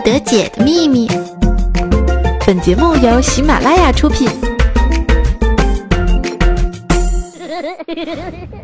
[0.00, 1.06] 得解的秘密。
[2.46, 4.28] 本节目由喜马拉雅出品。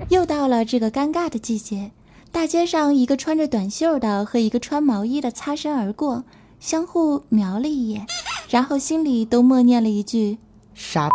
[0.09, 1.91] 又到了这个尴尬的季节，
[2.33, 6.25] 大街上一个穿着短袖的和一个穿毛衣的擦身而过，
[6.59, 8.07] 相互瞄了一眼，
[8.49, 10.39] 然后心里都默念了一句
[10.75, 11.11] “傻”。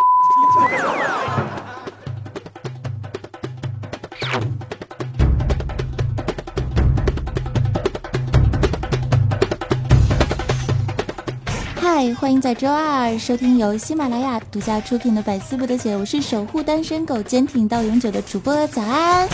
[11.82, 19.28] 嗨，欢迎在周二收听由喜马拉雅独家出品的《百思不得解》，我是守护单身狗、坚挺到永久的主播早安。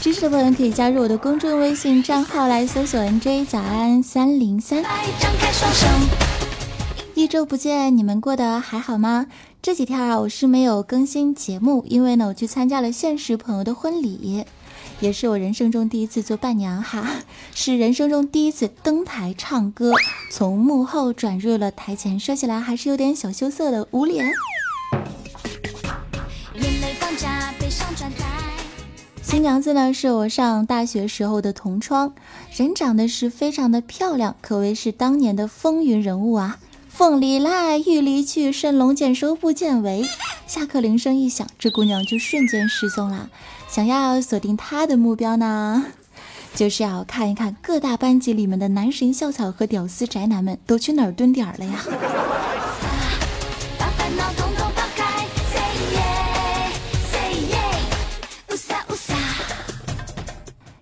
[0.00, 4.82] 支持的朋友可以加入我的公众微信账号来搜索 “nj 早安三零三”。
[7.14, 9.26] 一周不见，你们过得还好吗？
[9.62, 14.44] 这几天啊，我是没有更新节目，因为呢，我去参加了现实朋友的婚礼。
[15.00, 17.06] 也是我人生中第一次做伴娘哈，
[17.54, 19.92] 是人生中第一次登台唱歌，
[20.30, 24.30] 从幕后转入了台前，说起来还是有点小羞涩的捂脸。
[29.22, 32.12] 新娘子呢是我上大学时候的同窗，
[32.54, 36.58] 人长得是非常的漂亮，可谓是当年的风云人物啊。
[36.88, 40.04] 凤梨来，玉梨去，神龙见首不见尾。
[40.46, 43.30] 下课铃声一响，这姑娘就瞬间失踪了。
[43.70, 45.86] 想要锁定他的目标呢，
[46.54, 51.84] 就是要看一看各大班级里面的男神校草和屌丝宅男们都去哪儿蹲点儿了呀。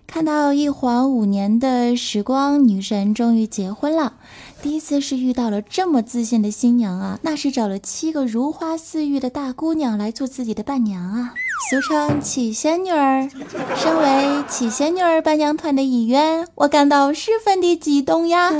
[0.07, 4.15] 看到一晃五年的时光，女神终于结婚了。
[4.61, 11.33] 第一次是遇到了这么自信的新娘啊，那是找了七个如花似玉的大姑娘来做自己的伴娘啊，
[11.67, 13.29] 俗称七仙女儿。
[13.75, 18.51] 身为七仙女儿伴娘团的一员，我感到十分的激动呀，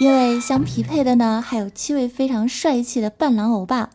[0.00, 3.78] 因为相匹配的呢，还有七位非常帅气的伴郎欧巴。
[3.78, 3.90] 啊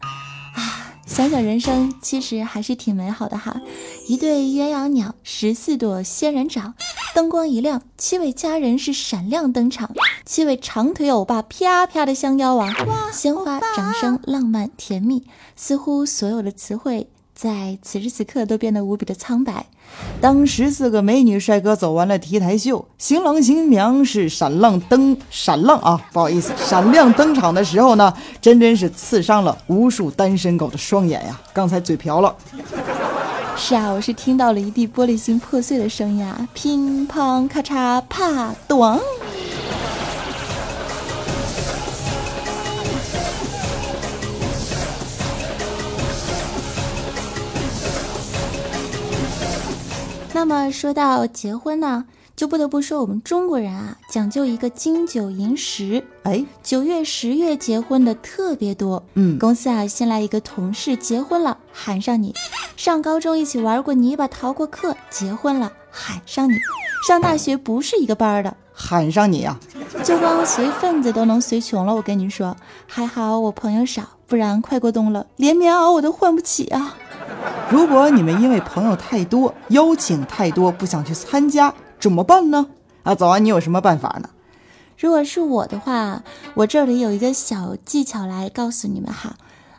[1.04, 3.60] 想想人生其实还是挺美好的哈，
[4.08, 6.74] 一对鸳鸯鸟，十四朵仙人掌，
[7.14, 9.92] 灯光一亮，七位佳人是闪亮登场，
[10.26, 12.74] 七位长腿欧巴啪啪的相邀啊，
[13.12, 15.26] 鲜花、掌声、浪漫、甜蜜，
[15.58, 17.10] 似乎所有的词汇。
[17.42, 19.66] 在此时此刻都变得无比的苍白。
[20.22, 31.42] 当十四个美女帅哥走完了 T 台秀，新郎新娘是闪亮登闪亮啊，不好意思，闪亮登场的时候呢，真真是刺伤了无数单身狗的双眼呀！
[31.52, 32.36] 刚才嘴瓢了。
[33.58, 39.00] 是啊，我是听到了一地玻璃心破碎的声音啊，乒乓咔嚓啪咚。
[50.34, 52.06] 那么说到结婚呢，
[52.36, 56.04] 就不得不说我们中国人啊，讲究一个金九银十。
[56.24, 59.04] 哎，九月、十月结婚的特别多。
[59.16, 62.34] 嗯，公司啊，新来一个同事结婚了，喊上你；
[62.78, 66.56] 上高中一起玩过泥巴、逃过课，结婚了，喊上你；
[67.06, 69.60] 上大学不是一个班的，喊上你呀。
[70.04, 72.56] 就光随份子都能随穷了，我跟你说，
[72.88, 76.96] 还好我朋友少，不然快过冬了，连棉袄我都换不起啊。
[77.70, 82.68] 如果你们因为朋友太多，邀请太多，不想去参加，怎么办呢？
[83.04, 84.30] 啊，早安，你有什么办法呢？
[84.98, 86.22] 如果是我的话，
[86.54, 89.36] 我这里有一个小技巧来告诉你们哈。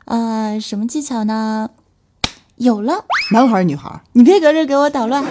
[0.06, 1.70] 呃，什么技巧呢？
[2.56, 5.24] 有了，男孩女孩，你别搁这给我捣乱。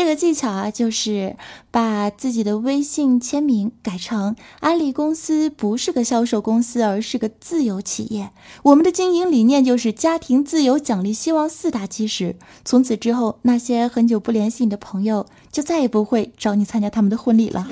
[0.00, 1.36] 这个技巧啊，就是
[1.70, 8.30] 把自己的微信签名改成“安利公司不是个销售公司，而是个自由企业”。
[8.64, 12.36] 我们的经营理念就是家庭、自由、奖励、希望四大基石。
[12.64, 17.68] 从此之后，那些很久不联系你的朋友，就再也不会找你参加他们的婚礼了。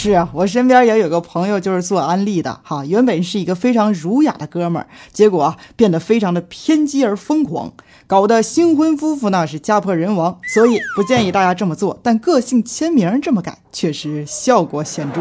[0.00, 7.72] 是啊，我身边也有个朋友就是做安利的哈，原本是一个非常儒雅的哥们儿，结果变得非常的偏激而疯狂，
[8.06, 10.38] 搞得新婚夫妇呢是家破人亡。
[10.54, 15.20] 所以不建议大家这么做，但个性签名这么改确实效果显著，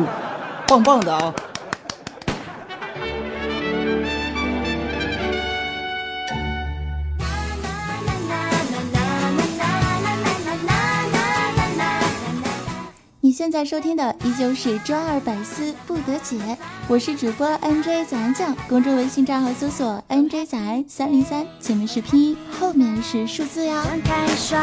[0.68, 1.34] 棒棒的啊！
[13.38, 16.40] 现在收听的依旧是周二百思不得解，
[16.88, 23.80] 我是主播 NJ 早安酱，公众微信账号搜索 NJ 早安三零三，前面是拼音，后面是数字哟。
[23.84, 24.60] 张开双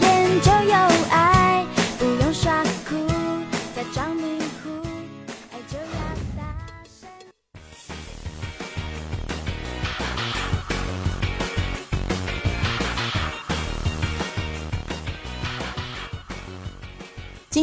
[0.00, 0.74] 眼就有
[1.10, 1.66] 爱，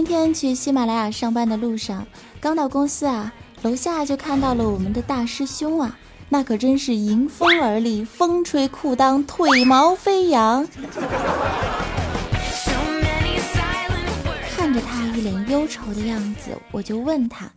[0.04, 2.08] 今天去喜马拉雅上班的路上，
[2.40, 3.32] 刚到公司啊，
[3.62, 5.96] 楼下就看到了我们的大师兄啊，
[6.30, 10.68] 那可真是迎风而立，风吹裤裆，腿毛飞扬。
[14.50, 17.52] 看着他一脸忧愁的样子，我就问他：“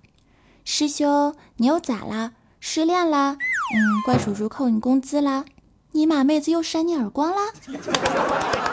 [0.66, 2.32] 师兄，你又咋啦？
[2.60, 3.38] 失恋啦？
[3.74, 5.46] 嗯，怪叔叔扣你工资啦？
[5.92, 7.38] 尼玛妹子又扇你耳光啦？”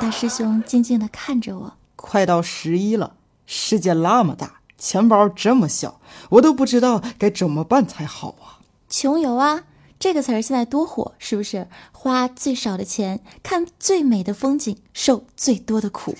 [0.01, 3.15] 大师兄静静地看着我，快到十一了。
[3.53, 5.99] 世界那么大，钱包这么小，
[6.29, 8.63] 我都不知道该怎么办才好啊！
[8.87, 9.65] 穷游啊，
[9.99, 11.67] 这个词儿现在多火，是不是？
[11.91, 16.15] 花最少的钱，看最美的风景，受最多的苦。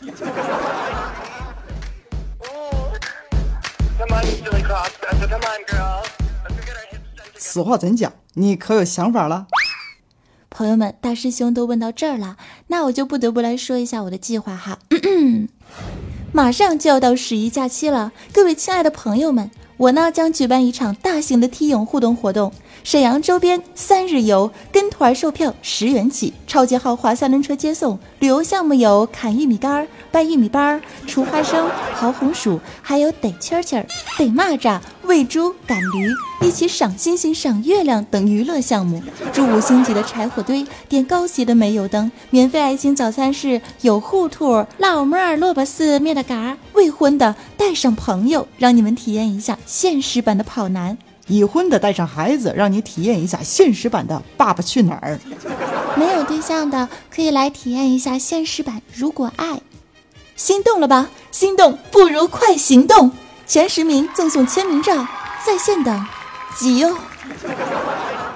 [7.38, 8.12] 此话怎讲？
[8.33, 9.48] 你可有想法了？
[10.50, 12.36] 朋友们，大师兄都问到这儿了，
[12.68, 14.80] 那我就不得不来说一下我的计划哈。
[16.33, 33.86] 马上就要到十一假期了，各位亲爱的朋友们，我呢将举办一场大型的踢影互动活动，沈阳周边三日游，跟团售票十元起，超级豪华三轮车接送，旅游项目有砍玉米杆、掰玉米棒、除花生、刨红薯，还有逮蛐蛐、
[34.18, 34.80] 逮蚂蚱。
[35.04, 39.01] 喂猪、赶驴，一起赏星星、赏月亮等娱乐项目；
[39.33, 50.95] 住五星级的柴火堆，点高级的煤油灯；免费爱心早餐是有糊兔、老妹儿、萝卜丝、面的嘎；未婚的带上朋友，让你们体验一下现实版的跑男；
[51.31, 55.18] 已婚的带上孩子，让你体验一下现实版的《爸爸去哪儿》；
[55.98, 59.54] 没有对象的可以来体验一下现实版《如果爱》。
[60.36, 61.10] 心动了吧？
[61.31, 63.13] 心动不如快行动！
[63.48, 65.07] 前十名赠送签名照，
[65.45, 66.06] 在线等，
[66.57, 66.98] 急哟！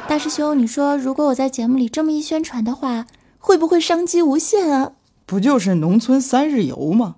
[0.08, 3.08] 大师兄，你说如果我在节目里这么一宣传的话，
[3.40, 4.94] 会不会商机无限啊？
[5.26, 7.16] 不就是农村三日游吗？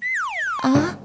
[0.64, 0.98] 啊啊！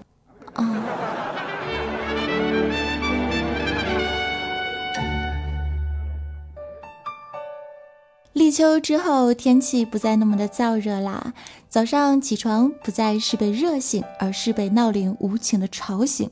[8.53, 11.33] 立秋之后，天气不再那么的燥热啦。
[11.71, 16.29] 早上起床不再是被热醒，而是被闹铃无情的吵醒。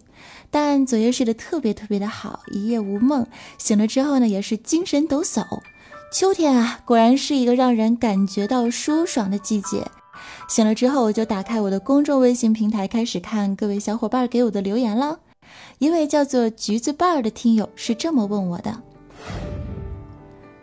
[0.51, 3.27] 但昨夜睡得特别特别的好，一夜无梦。
[3.57, 5.47] 醒了之后呢，也是精神抖擞。
[6.13, 9.83] 秋天啊，果然是一个让人感觉到舒爽的季节。
[10.47, 15.21] 醒了之后，我就打开我的公众微信平台，开始看各位小伙伴给我的留言了。
[15.79, 18.83] 一位叫做橘子瓣儿的听友是这么问我的。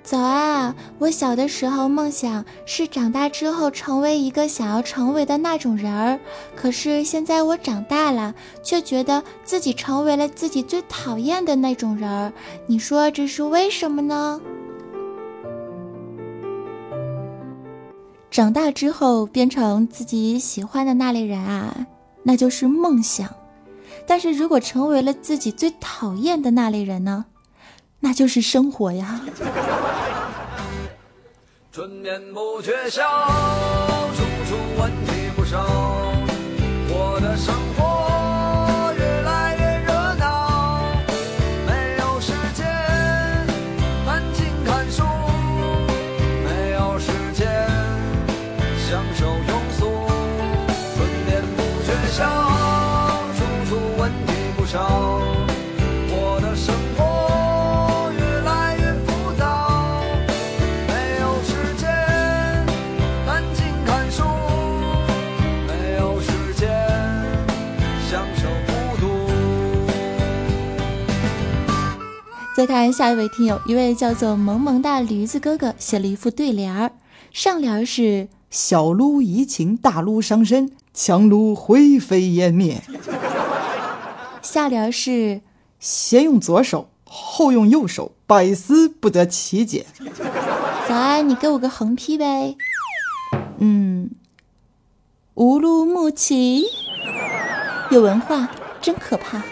[0.08, 0.74] 早啊！
[1.00, 6.18] 我小的时候梦想是长大之后成为一个想要成为的那种人儿，
[6.56, 8.34] 可是现在我长大了，
[8.64, 12.32] 却觉得自己成为了自己最讨厌的那种人儿。
[12.68, 14.40] 你说这是为什么呢？
[18.32, 21.86] 长大之后变成自己喜欢的那类人啊，
[22.24, 23.28] 那就是梦想；
[24.08, 27.26] 但是如果成为了自己最讨厌的那类人呢？
[28.00, 29.20] 那就是生活呀。
[31.78, 33.04] 春眠不觉晓，
[34.16, 35.64] 处处问题不少。
[36.90, 40.90] 我的生活越来越热闹，
[41.68, 42.66] 没有时间
[44.08, 45.04] 安静看书，
[46.44, 47.46] 没有时间
[48.90, 49.86] 享受庸俗。
[50.96, 52.26] 春眠不觉晓，
[53.38, 55.07] 处处问题不少。
[72.58, 76.92] 再看下一位听友，一位叫做萌萌的驴子哥哥写了一副对联儿，
[77.32, 82.82] 上联是“小撸怡情，大撸伤身，强撸灰飞烟灭”，
[84.42, 85.42] 下联是
[85.80, 89.86] “先用左手，后用右手，百思不得其解”。
[90.90, 92.56] 早安，你给我个横批呗。
[93.60, 94.10] 嗯，
[95.36, 96.66] 乌鲁木齐，
[97.92, 98.50] 有文化
[98.82, 99.44] 真可怕。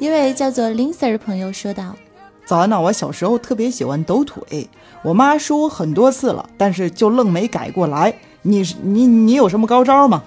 [0.00, 1.94] 一位叫做林 Sir 的朋友说道
[2.46, 4.68] ：“早安呢，我小时候特别喜欢抖腿，
[5.02, 8.14] 我妈说我很多次了，但是就愣没改过来。
[8.42, 10.22] 你你你有什么高招吗？”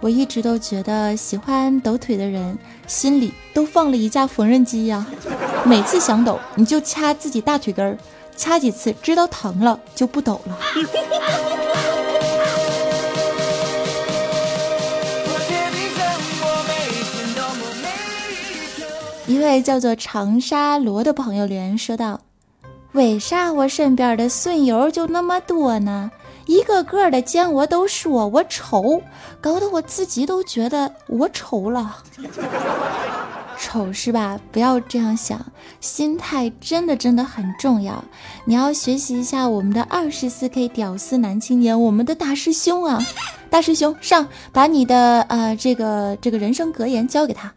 [0.00, 5.06] 我一直都觉得喜欢抖腿的人心里都放了一架缝纫机呀，
[5.64, 7.96] 每次想抖你就掐自己大腿根儿。
[8.36, 10.58] 掐几次知道疼了就不抖了。
[19.26, 22.20] 一位叫做长沙罗的朋友留言说道
[22.92, 26.10] 为啥我身边的损友就那么多呢？
[26.46, 29.00] 一个个的见我都说我丑
[29.40, 31.96] 搞得我自己都觉得我丑了。
[33.74, 34.38] 丑是吧？
[34.52, 35.44] 不要这样想，
[35.80, 38.04] 心态真的真的很重要。
[38.44, 43.02] 你要学习一下我们的二十四 K 屌丝男青年，我们的大师兄啊！
[43.50, 47.52] 大师兄上，把你的呃这个这个人生格言交给他。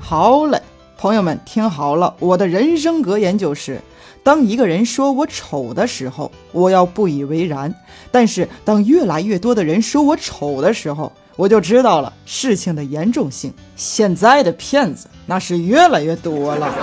[0.00, 0.58] 好嘞。”
[0.96, 3.78] 朋友们听好了，我的人生格言就是：
[4.22, 7.70] 当一个人说我丑的时候，我要不以为然；
[8.10, 13.54] 但是当越来越多的人说我丑的时候，我就知道了事情的严重性。
[13.76, 16.74] 现在的骗子那是越来越多了。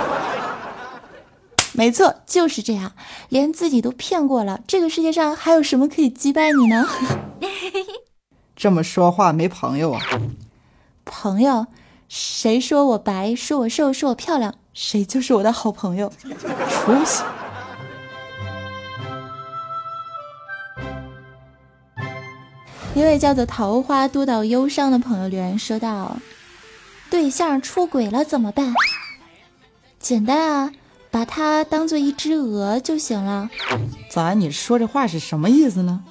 [1.76, 2.92] 没错，就是这样，
[3.28, 6.88] 连自己都骗过了，这个世界上还有什么可以击败你呢？
[8.54, 10.00] 这么说话没朋友啊？
[11.04, 11.66] 朋友。
[12.06, 16.12] 谁说我白，说我瘦，说我漂亮，谁就是我的好朋友。
[16.70, 17.24] 出息！
[22.94, 26.16] 一位叫做桃花督导忧伤的朋友留言说道
[27.10, 28.72] ：“对象出轨了怎么办？
[29.98, 30.72] 简单啊，
[31.10, 33.50] 把它当做一只鹅就行了。”
[34.08, 36.04] 咋你说这话是什么意思呢？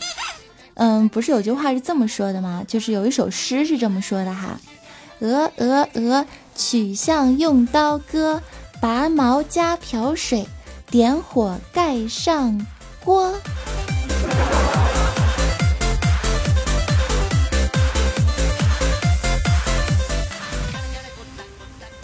[0.73, 2.63] 嗯，不是有句话是这么说的吗？
[2.67, 4.59] 就是有一首诗是这么说的哈。
[5.19, 8.41] 鹅鹅鹅，曲项用刀割，
[8.81, 10.45] 拔毛加瓢水，
[10.91, 12.67] 点火盖上
[13.05, 13.33] 锅。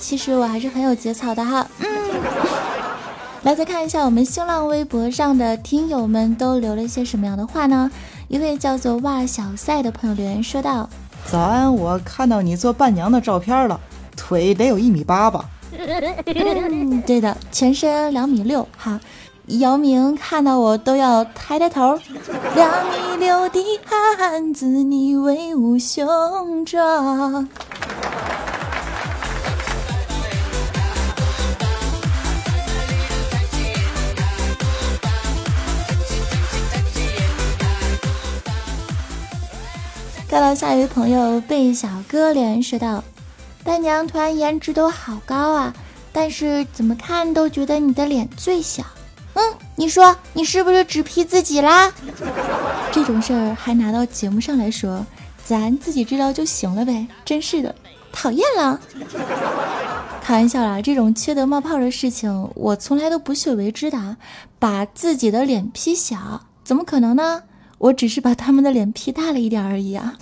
[0.10, 1.68] 其实我还是很有节操的哈。
[1.82, 1.88] 嗯，
[3.44, 7.92] 来再看一下我们新浪微博上的听友们都留了一些什么样的话呢？
[8.28, 10.90] 一位叫做哇小赛的朋友留言说道。
[11.28, 13.80] 早安，我看到你做伴娘的照片了，
[14.18, 15.46] 腿得有一米八吧？
[15.78, 18.68] 嗯，对的，全身两米六。
[18.76, 19.00] 哈，
[19.60, 22.00] 姚明看到我都要抬抬头。
[22.56, 23.80] 两米六的
[24.18, 27.48] 汉子，你威武雄壮。
[40.30, 43.04] 看到下一位朋友被小哥留言说道
[43.66, 45.74] ：“伴娘团颜值都好高啊，
[46.14, 48.84] 但是怎么看都觉得你的脸最小。
[49.34, 49.44] 嗯，
[49.76, 51.92] 你说你是不是只 P 自己啦？
[52.92, 55.04] 这种事儿还拿到节目上来说，
[55.44, 57.08] 咱自己知道就行了呗。
[57.26, 57.74] 真是的，
[58.12, 58.80] 讨厌了。
[60.22, 64.18] 开玩笑啦，这种缺德冒泡的事情我从来都不屑为之的。
[64.60, 67.42] 把自己的脸 P 小，怎么可能呢？”
[67.80, 70.16] 我只是把他们的脸 P 大了一点而已啊！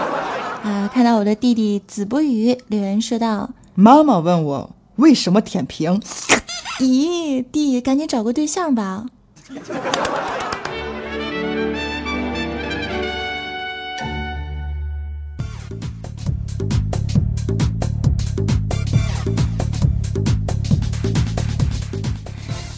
[0.64, 6.00] 啊，看到我的弟弟子不语留言说道：“妈妈问我为什么舔屏？
[6.80, 9.06] 咦，弟，赶紧找个对象吧！”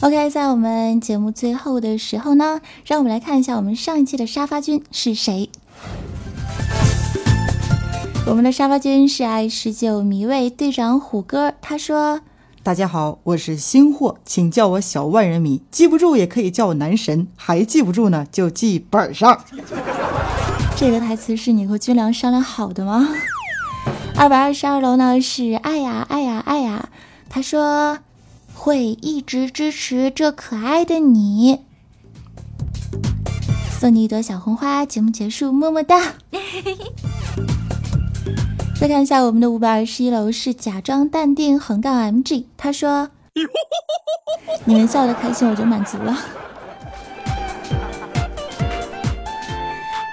[0.00, 5.50] OK，在我们节目最后的时候呢，让我们来看一下我们上一期的沙发君是谁。
[8.24, 12.20] 我们的沙发君是爱十九迷味队长虎哥，他说
[12.62, 19.44] ：“大家好，我是新货，请叫我小万人迷，记不住也可以叫我男神，还记不住呢就记本上。”
[20.78, 23.08] 这个台词是你和军良商量好的吗？
[24.14, 26.88] 二百二十二楼呢是爱呀爱呀爱呀，
[27.28, 27.98] 他说。
[28.68, 31.60] 会一直支持这可爱的你，
[33.80, 34.84] 送你一朵小红花。
[34.84, 36.16] 节目结束，么么哒。
[38.78, 43.08] 再看一下我们的五百二十一楼是假装淡定横杠 MG，他说
[44.66, 46.14] ：“你们笑的开心，我就满足了。”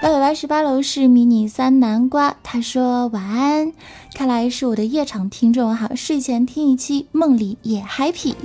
[0.06, 3.72] 八百八十八楼是迷你三南瓜，他说晚安，
[4.14, 8.36] 看来是我的夜场听众哈，睡前听一期，梦里也 happy。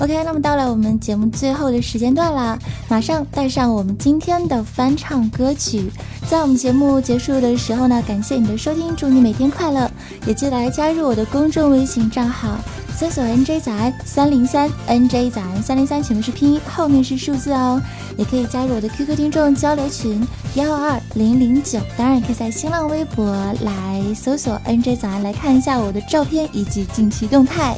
[0.00, 2.58] OK，那么到了我们节目最后的时间段啦，
[2.90, 5.90] 马上带上我们今天的翻唱歌曲。
[6.28, 9.90] 在我们节目结束的时候呢，感谢你的收听，祝你每天快乐，
[10.26, 12.58] 也记得来加入我的公众微信账号。
[13.00, 17.80] 搜索 NJ 早安三零三，NJ 早安三零三，前面是拼音，后面是数字哦。
[18.18, 27.74] 也可以加入我的 QQ 听众交流群幺二二零零九，当然也可以在新浪微博来搜索 NJ 早安，来看一下我的照片以及近期动态。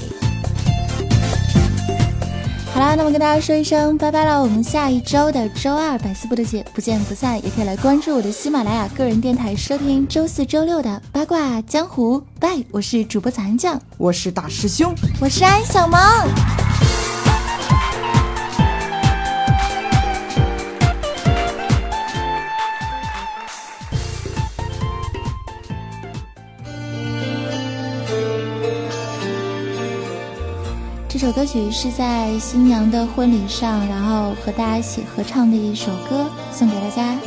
[2.82, 4.42] 好啦，那么跟大家说一声拜拜了。
[4.42, 7.36] 我们下一周的周二百思不得解，不见不散。
[7.44, 12.20] 也可以来关注我的喜马拉雅个人电台，收听周四周六的八卦江湖。
[12.40, 16.00] 拜，我是主播早安酱，我是大师兄，我是安小萌。
[31.42, 37.18] 歌曲是在新娘的婚礼上，然后和大家一起合唱的一首歌，送给大家。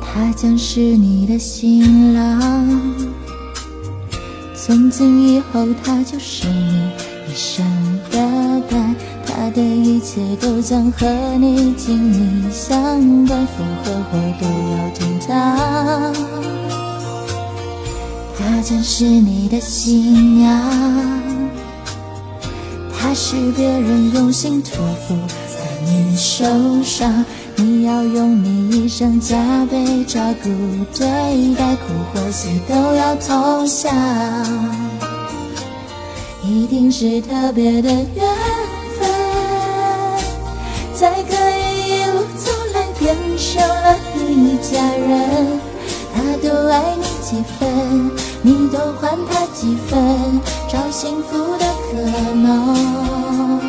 [0.00, 2.94] 他将是你的新郎，
[4.54, 6.90] 从今以后他就是你
[7.30, 7.62] 一生
[8.10, 8.18] 的
[8.70, 11.06] 伴，他的一切都将和
[11.38, 12.80] 你紧密相
[13.26, 16.10] 关，风和火都要听他。
[18.58, 20.60] 她将是你的新娘，
[22.92, 25.14] 她是别人用心托付
[25.46, 26.44] 在你手
[26.82, 27.24] 上，
[27.54, 30.48] 你要用你一生加倍照顾
[30.92, 31.06] 对
[31.54, 33.94] 待，苦或喜都要同享，
[36.42, 38.26] 一定是特别的缘
[38.98, 39.08] 分，
[40.96, 45.60] 才可以一路走来变成了一家人。
[46.12, 48.27] 他都爱你几分？
[48.42, 52.00] 你都还他几分，找幸福的可
[52.34, 53.60] 能，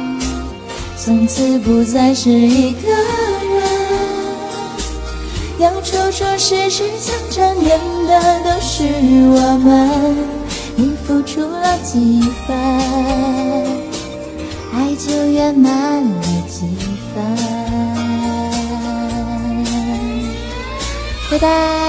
[0.97, 2.99] 从此不再是一个人。
[5.59, 8.83] 要处处时时想着念的都是
[9.33, 9.69] 我们。
[10.75, 12.55] 你付出了几分，
[14.73, 16.67] 爱就圆满了几
[17.13, 17.21] 分。
[21.29, 21.88] 拜拜。